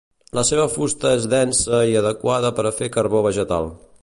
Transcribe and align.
La 0.37 0.43
seva 0.49 0.63
fusta 0.75 1.11
és 1.19 1.27
densa 1.35 1.83
i 1.93 1.95
adequada 2.01 2.53
per 2.61 2.69
a 2.71 2.75
fer 2.83 2.93
carbó 2.97 3.23
vegetal. 3.31 3.75